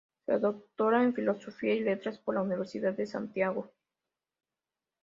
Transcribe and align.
Se 0.25 0.39
doctora 0.39 1.03
en 1.03 1.13
Filosofía 1.13 1.75
y 1.75 1.81
Letras 1.81 2.17
por 2.17 2.33
la 2.33 2.41
Universidad 2.41 2.93
de 2.95 3.05
Santiago. 3.05 3.71